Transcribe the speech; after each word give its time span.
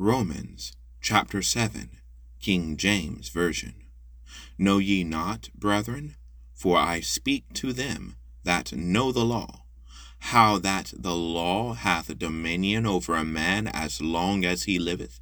Romans 0.00 0.76
chapter 1.00 1.42
7, 1.42 1.98
King 2.38 2.76
James 2.76 3.30
Version. 3.30 3.74
Know 4.56 4.78
ye 4.78 5.02
not, 5.02 5.50
brethren, 5.56 6.14
for 6.54 6.78
I 6.78 7.00
speak 7.00 7.52
to 7.54 7.72
them 7.72 8.14
that 8.44 8.72
know 8.72 9.10
the 9.10 9.24
law, 9.24 9.64
how 10.20 10.56
that 10.58 10.92
the 10.96 11.16
law 11.16 11.74
hath 11.74 12.16
dominion 12.16 12.86
over 12.86 13.16
a 13.16 13.24
man 13.24 13.66
as 13.66 14.00
long 14.00 14.44
as 14.44 14.62
he 14.62 14.78
liveth? 14.78 15.18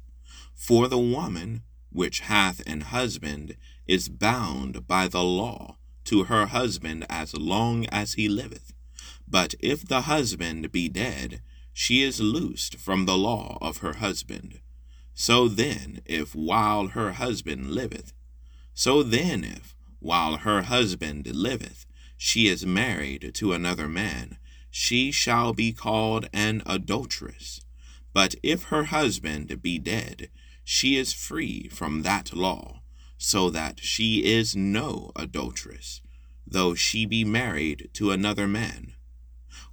For 0.53 0.87
the 0.87 0.99
woman 0.99 1.63
which 1.91 2.19
hath 2.19 2.61
an 2.67 2.81
husband 2.81 3.57
is 3.87 4.09
bound 4.09 4.85
by 4.85 5.07
the 5.07 5.23
law 5.23 5.77
to 6.03 6.25
her 6.25 6.45
husband 6.45 7.03
as 7.09 7.33
long 7.33 7.87
as 7.87 8.13
he 8.13 8.29
liveth. 8.29 8.73
But 9.27 9.55
if 9.59 9.87
the 9.87 10.01
husband 10.01 10.71
be 10.71 10.87
dead, 10.87 11.41
she 11.73 12.03
is 12.03 12.19
loosed 12.19 12.75
from 12.75 13.07
the 13.07 13.17
law 13.17 13.57
of 13.59 13.77
her 13.77 13.93
husband. 13.93 14.59
So 15.19 15.47
then, 15.47 16.01
if 16.05 16.35
while 16.35 16.89
her 16.89 17.13
husband 17.13 17.71
liveth, 17.71 18.13
so 18.75 19.01
then 19.01 19.43
if, 19.43 19.75
while 19.97 20.37
her 20.37 20.61
husband 20.61 21.25
liveth, 21.35 21.87
she 22.17 22.47
is 22.47 22.67
married 22.67 23.31
to 23.33 23.51
another 23.51 23.87
man, 23.87 24.37
she 24.69 25.11
shall 25.11 25.53
be 25.53 25.73
called 25.73 26.29
an 26.33 26.61
adulteress. 26.67 27.61
But 28.13 28.35
if 28.43 28.65
her 28.65 28.83
husband 28.85 29.59
be 29.63 29.79
dead, 29.79 30.29
she 30.63 30.95
is 30.97 31.13
free 31.13 31.67
from 31.67 32.03
that 32.03 32.35
law, 32.35 32.83
so 33.17 33.49
that 33.49 33.79
she 33.79 34.23
is 34.23 34.55
no 34.55 35.11
adulteress, 35.15 35.99
though 36.45 36.75
she 36.75 37.07
be 37.07 37.25
married 37.25 37.89
to 37.93 38.11
another 38.11 38.47
man. 38.47 38.93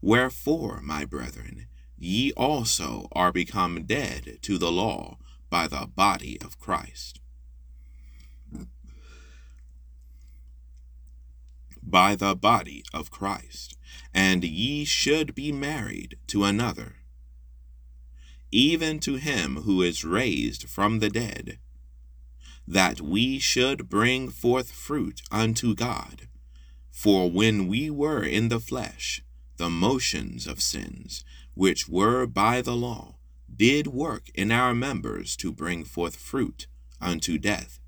Wherefore, 0.01 0.81
my 0.83 1.05
brethren, 1.05 1.67
ye 1.99 2.33
also 2.33 3.09
are 3.13 3.31
become 3.31 3.85
dead 3.85 4.39
to 4.41 4.57
the 4.57 4.73
law 4.73 5.19
by 5.55 5.69
the 5.69 5.87
body 5.87 6.37
of 6.41 6.59
Christ. 6.59 7.21
By 11.81 12.17
the 12.17 12.35
body 12.35 12.83
of 12.93 13.13
Christ, 13.13 13.77
and 14.13 14.43
ye 14.43 14.85
should 14.85 15.33
be 15.33 15.53
married 15.53 16.17
to 16.27 16.43
another, 16.43 16.97
even 18.51 18.99
to 19.07 19.15
him 19.15 19.59
who 19.59 19.81
is 19.81 20.05
raised 20.05 20.69
from 20.69 20.99
the 20.99 21.09
dead, 21.09 21.59
that 22.67 23.01
we 23.01 23.39
should 23.39 23.89
bring 23.89 24.31
forth 24.31 24.73
fruit 24.73 25.23
unto 25.31 25.73
God. 25.77 26.27
For 26.91 27.31
when 27.31 27.69
we 27.69 27.91
were 27.91 28.25
in 28.25 28.49
the 28.49 28.59
flesh, 28.59 29.23
the 29.59 29.71
motions 29.71 30.49
of 30.49 30.61
sins, 30.61 31.25
which 31.55 31.89
were 31.89 32.27
by 32.27 32.61
the 32.61 32.75
law, 32.75 33.14
did 33.57 33.87
work 33.87 34.31
in 34.35 34.51
our 34.51 34.75
members 34.75 35.37
to 35.37 35.53
bring 35.53 35.85
forth 35.85 36.17
fruit 36.17 36.67
unto 37.01 37.39
death. 37.39 37.79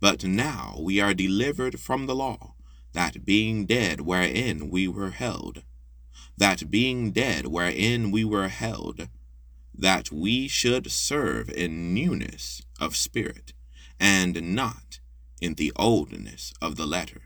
But 0.00 0.24
now 0.24 0.76
we 0.80 1.00
are 1.00 1.14
delivered 1.14 1.80
from 1.80 2.06
the 2.06 2.14
law, 2.14 2.54
that 2.92 3.24
being 3.24 3.64
dead 3.64 4.02
wherein 4.02 4.68
we 4.68 4.86
were 4.86 5.10
held, 5.10 5.62
that 6.36 6.70
being 6.70 7.10
dead 7.12 7.46
wherein 7.46 8.10
we 8.10 8.24
were 8.24 8.48
held, 8.48 9.08
that 9.74 10.12
we 10.12 10.48
should 10.48 10.90
serve 10.90 11.48
in 11.50 11.94
newness 11.94 12.62
of 12.80 12.96
spirit, 12.96 13.54
and 13.98 14.54
not 14.54 15.00
in 15.40 15.54
the 15.54 15.72
oldness 15.76 16.52
of 16.60 16.76
the 16.76 16.86
letter. 16.86 17.22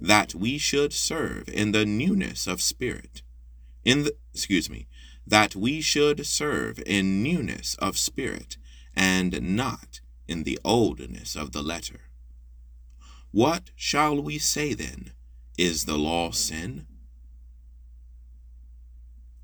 That 0.00 0.34
we 0.34 0.58
should 0.58 0.92
serve 0.92 1.48
in 1.48 1.72
the 1.72 1.86
newness 1.86 2.46
of 2.46 2.60
spirit, 2.60 3.22
in 3.84 4.04
the 4.04 4.14
excuse 4.32 4.70
me, 4.70 4.86
that 5.26 5.54
we 5.54 5.80
should 5.80 6.26
serve 6.26 6.82
in 6.84 7.22
newness 7.22 7.74
of 7.76 7.96
spirit, 7.98 8.56
and 8.94 9.56
not 9.56 10.00
in 10.28 10.42
the 10.42 10.58
oldness 10.64 11.36
of 11.36 11.52
the 11.52 11.62
letter. 11.62 12.02
What 13.30 13.70
shall 13.74 14.20
we 14.20 14.38
say 14.38 14.74
then? 14.74 15.12
Is 15.56 15.84
the 15.84 15.98
law 15.98 16.30
sin? 16.30 16.86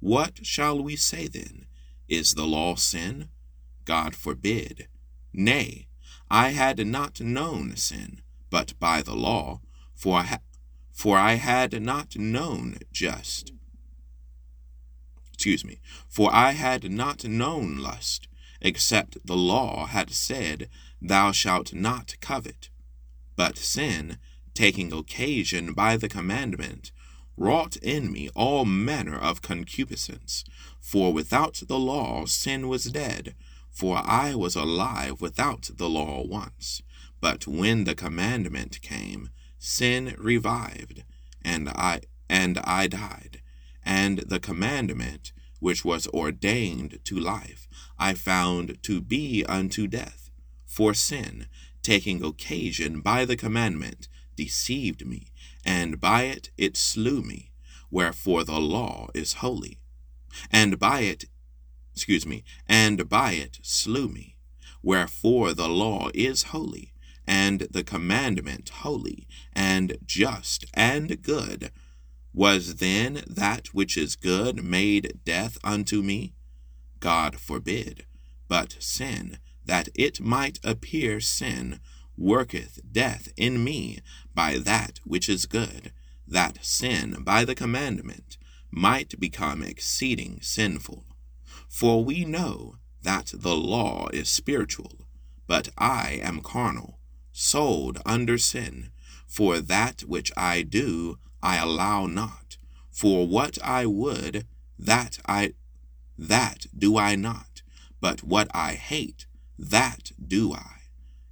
What 0.00 0.40
shall 0.46 0.82
we 0.82 0.96
say 0.96 1.26
then? 1.26 1.66
Is 2.08 2.34
the 2.34 2.46
law 2.46 2.74
sin? 2.74 3.28
God 3.84 4.14
forbid. 4.14 4.88
Nay, 5.32 5.88
I 6.30 6.50
had 6.50 6.86
not 6.86 7.20
known 7.20 7.76
sin, 7.76 8.20
but 8.50 8.78
by 8.78 9.02
the 9.02 9.14
law, 9.14 9.60
for 9.94 10.18
I, 10.18 10.22
ha- 10.22 10.40
for 10.92 11.16
I 11.16 11.34
had 11.34 11.80
not 11.82 12.16
known 12.16 12.78
just 12.92 13.52
excuse 15.38 15.64
me, 15.64 15.78
for 16.08 16.34
I 16.34 16.50
had 16.50 16.90
not 16.90 17.22
known 17.22 17.76
lust, 17.78 18.26
except 18.60 19.24
the 19.24 19.36
law 19.36 19.86
had 19.86 20.10
said, 20.10 20.68
Thou 21.00 21.30
shalt 21.30 21.72
not 21.72 22.16
covet. 22.20 22.70
But 23.36 23.56
sin, 23.56 24.18
taking 24.52 24.92
occasion 24.92 25.74
by 25.74 25.96
the 25.96 26.08
commandment, 26.08 26.90
wrought 27.36 27.76
in 27.76 28.10
me 28.10 28.30
all 28.34 28.64
manner 28.64 29.16
of 29.16 29.40
concupiscence. 29.40 30.42
For 30.80 31.12
without 31.12 31.62
the 31.68 31.78
law 31.78 32.24
sin 32.26 32.66
was 32.66 32.86
dead, 32.86 33.36
for 33.70 33.98
I 34.04 34.34
was 34.34 34.56
alive 34.56 35.20
without 35.20 35.70
the 35.72 35.88
law 35.88 36.26
once. 36.26 36.82
But 37.20 37.46
when 37.46 37.84
the 37.84 37.94
commandment 37.94 38.82
came, 38.82 39.30
sin 39.60 40.16
revived, 40.18 41.04
and 41.42 41.68
I 41.68 42.00
and 42.28 42.58
I 42.64 42.88
died 42.88 43.37
and 43.88 44.18
the 44.18 44.38
commandment 44.38 45.32
which 45.60 45.82
was 45.82 46.06
ordained 46.08 47.00
to 47.04 47.18
life 47.18 47.66
I 47.98 48.12
found 48.12 48.82
to 48.82 49.00
be 49.00 49.44
unto 49.46 49.88
death. 49.88 50.30
For 50.66 50.92
sin, 50.92 51.46
taking 51.82 52.22
occasion 52.22 53.00
by 53.00 53.24
the 53.24 53.34
commandment, 53.34 54.06
deceived 54.36 55.06
me, 55.06 55.32
and 55.64 56.00
by 56.00 56.24
it 56.24 56.50
it 56.58 56.76
slew 56.76 57.22
me. 57.22 57.50
Wherefore 57.90 58.44
the 58.44 58.60
law 58.60 59.08
is 59.14 59.40
holy, 59.44 59.78
and 60.50 60.78
by 60.78 61.00
it, 61.00 61.24
excuse 61.94 62.26
me, 62.26 62.44
and 62.66 63.08
by 63.08 63.32
it 63.32 63.58
slew 63.62 64.08
me. 64.08 64.36
Wherefore 64.82 65.54
the 65.54 65.68
law 65.68 66.10
is 66.12 66.52
holy, 66.54 66.92
and 67.26 67.62
the 67.70 67.82
commandment 67.82 68.68
holy, 68.68 69.26
and 69.54 69.96
just, 70.04 70.66
and 70.74 71.22
good 71.22 71.72
was 72.38 72.76
then 72.76 73.24
that 73.26 73.74
which 73.74 73.96
is 73.96 74.14
good 74.14 74.62
made 74.62 75.18
death 75.24 75.58
unto 75.64 76.02
me? 76.02 76.32
God 77.00 77.40
forbid. 77.40 78.06
But 78.46 78.76
sin, 78.78 79.38
that 79.64 79.88
it 79.96 80.20
might 80.20 80.60
appear 80.62 81.18
sin, 81.18 81.80
worketh 82.16 82.78
death 82.92 83.28
in 83.36 83.64
me 83.64 83.98
by 84.36 84.58
that 84.58 85.00
which 85.02 85.28
is 85.28 85.46
good, 85.46 85.90
that 86.28 86.64
sin 86.64 87.16
by 87.24 87.44
the 87.44 87.56
commandment 87.56 88.38
might 88.70 89.18
become 89.18 89.60
exceeding 89.60 90.38
sinful. 90.40 91.06
For 91.68 92.04
we 92.04 92.24
know 92.24 92.76
that 93.02 93.32
the 93.34 93.56
law 93.56 94.06
is 94.12 94.28
spiritual, 94.28 95.08
but 95.48 95.70
I 95.76 96.20
am 96.22 96.42
carnal, 96.42 97.00
sold 97.32 97.98
under 98.06 98.38
sin. 98.38 98.90
For 99.26 99.58
that 99.60 100.02
which 100.02 100.30
I 100.36 100.62
do, 100.62 101.18
I 101.42 101.56
allow 101.58 102.06
not. 102.06 102.56
For 102.90 103.26
what 103.26 103.58
I 103.62 103.86
would, 103.86 104.46
that 104.78 105.18
I 105.26 105.54
that 106.16 106.66
do 106.76 106.98
I 106.98 107.14
not, 107.14 107.62
but 108.00 108.24
what 108.24 108.48
I 108.52 108.72
hate, 108.72 109.26
that 109.56 110.10
do 110.24 110.52
I. 110.52 110.78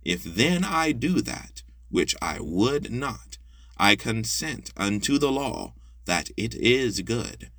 If 0.05 0.23
then 0.23 0.63
I 0.63 0.93
do 0.93 1.21
that 1.23 1.63
which 1.89 2.15
I 2.23 2.39
would 2.41 2.93
not, 2.93 3.39
I 3.77 3.97
consent 3.97 4.71
unto 4.77 5.19
the 5.19 5.33
law 5.33 5.75
that 6.05 6.31
it 6.37 6.55
is 6.55 7.01
good. 7.01 7.51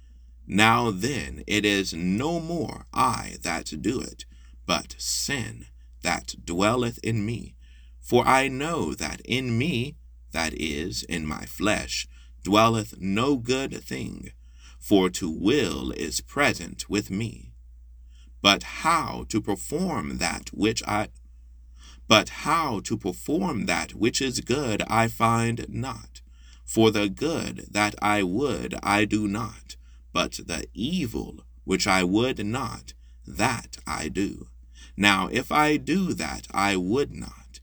Now 0.48 0.92
then 0.92 1.44
it 1.46 1.66
is 1.66 1.94
no 1.94 2.40
more 2.40 2.86
I 2.94 3.36
that 3.42 3.82
do 3.82 4.00
it, 4.00 4.26
but 4.66 4.96
sin 4.98 5.66
that 6.02 6.36
dwelleth 6.46 7.00
in 7.04 7.26
me. 7.26 7.56
For 8.00 8.26
I 8.26 8.48
know 8.48 8.94
that 8.94 9.20
in 9.26 9.58
me, 9.58 9.98
that 10.32 10.54
is, 10.54 11.04
in 11.04 11.26
my 11.26 11.46
flesh, 11.46 12.08
dwelleth 12.48 12.94
no 12.98 13.36
good 13.36 13.74
thing, 13.84 14.32
for 14.80 15.10
to 15.10 15.30
will 15.30 15.92
is 15.92 16.22
present 16.22 16.90
with 16.90 17.12
me. 17.12 17.52
But 18.42 18.64
how 18.86 19.26
to 19.28 19.42
perform 19.42 20.18
that 20.20 20.48
which 20.54 20.82
I 20.88 21.10
but 22.08 22.30
how 22.48 22.80
to 22.86 22.98
perform 22.98 23.66
that 23.66 23.96
which 23.96 24.22
is 24.22 24.40
good 24.40 24.82
I 24.88 25.10
find 25.10 25.66
not. 25.68 26.22
For 26.64 26.90
the 26.90 27.10
good 27.10 27.68
that 27.70 27.96
I 28.02 28.24
would 28.24 28.76
I 28.82 29.04
do 29.04 29.28
not, 29.28 29.76
but 30.14 30.40
the 30.52 30.68
evil 30.74 31.44
which 31.66 31.86
I 31.86 32.06
would 32.06 32.46
not, 32.46 32.94
that 33.26 33.76
I 33.86 34.08
do. 34.08 34.48
Now 34.96 35.28
if 35.30 35.52
I 35.52 35.76
do 35.76 36.14
that 36.14 36.48
I 36.52 36.78
would 36.78 37.12
not, 37.12 37.60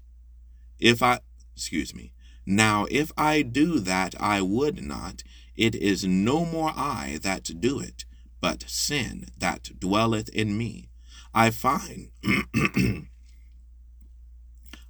if 0.78 1.02
I, 1.02 1.20
excuse 1.56 1.94
me, 1.94 2.12
now 2.46 2.87
if 2.91 3.12
I 3.17 3.43
do 3.43 3.79
that 3.81 4.14
I 4.20 4.43
would 4.43 4.82
not, 4.82 5.23
it 5.56 5.75
is 5.75 6.05
no 6.05 6.44
more 6.44 6.73
I 6.75 7.19
that 7.23 7.61
do 7.61 7.79
it, 7.81 8.05
but 8.41 8.64
sin 8.67 9.29
that 9.38 9.79
dwelleth 9.79 10.29
in 10.31 10.58
me. 10.58 10.88
I 11.32 11.50
find 11.50 12.11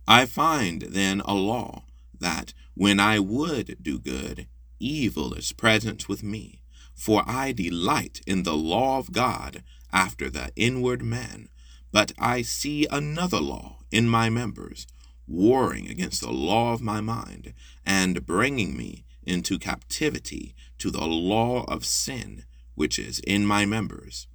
I 0.06 0.26
find 0.26 0.82
then 0.82 1.20
a 1.24 1.34
law 1.34 1.84
that 2.18 2.52
when 2.74 3.00
I 3.00 3.18
would 3.18 3.76
do 3.82 3.98
good, 3.98 4.46
evil 4.78 5.32
is 5.34 5.52
present 5.52 6.08
with 6.08 6.22
me. 6.22 6.60
For 6.94 7.22
I 7.26 7.52
delight 7.52 8.20
in 8.26 8.42
the 8.42 8.56
law 8.56 8.98
of 8.98 9.12
God 9.12 9.62
after 9.92 10.30
the 10.30 10.50
inward 10.56 11.02
man. 11.02 11.48
But 11.90 12.12
I 12.18 12.42
see 12.42 12.86
another 12.90 13.40
law 13.40 13.78
in 13.90 14.08
my 14.08 14.28
members, 14.28 14.86
warring 15.26 15.88
against 15.88 16.20
the 16.20 16.32
law 16.32 16.72
of 16.72 16.80
my 16.80 17.00
mind, 17.00 17.54
and 17.84 18.26
bringing 18.26 18.76
me 18.76 19.04
into 19.24 19.58
captivity 19.58 20.54
to 20.78 20.90
the 20.90 21.06
law 21.06 21.64
of 21.64 21.84
sin 21.84 22.44
which 22.74 22.98
is 22.98 23.20
in 23.20 23.46
my 23.46 23.64
members. 23.64 24.26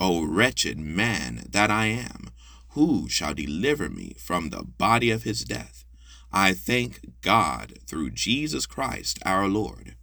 O 0.00 0.24
wretched 0.24 0.78
man 0.78 1.46
that 1.50 1.70
I 1.70 1.86
am, 1.86 2.30
who 2.70 3.08
shall 3.08 3.34
deliver 3.34 3.88
me 3.88 4.14
from 4.18 4.50
the 4.50 4.64
body 4.64 5.10
of 5.10 5.22
his 5.22 5.44
death? 5.44 5.84
I 6.32 6.52
thank 6.52 7.20
God 7.20 7.78
through 7.86 8.10
Jesus 8.10 8.66
Christ 8.66 9.18
our 9.24 9.46
Lord. 9.48 9.94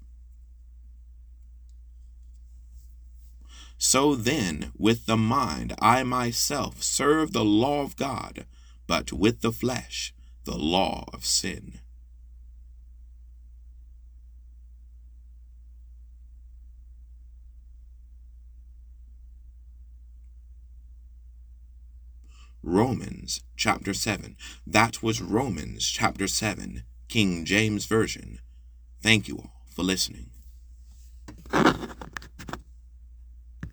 So 3.78 4.16
then, 4.16 4.72
with 4.78 5.08
the 5.08 5.18
mind, 5.18 5.74
I 5.82 6.04
myself 6.04 6.84
serve 6.84 7.34
the 7.34 7.44
law 7.44 7.82
of 7.82 7.98
God, 7.98 8.46
but 8.92 9.14
with 9.14 9.40
the 9.40 9.54
flesh, 9.54 10.14
the 10.44 10.58
law 10.58 11.06
of 11.14 11.26
sin. 11.26 11.80
Romans 22.62 23.40
chapter 23.56 23.94
7. 23.94 24.36
That 24.68 25.02
was 25.02 25.22
Romans 25.22 25.88
chapter 25.88 26.28
7, 26.28 26.84
King 27.08 27.46
James 27.46 27.86
Version. 27.86 28.40
Thank 29.02 29.30
you 29.30 29.38
all 29.38 29.54
for 29.74 29.84
listening. 29.84 30.32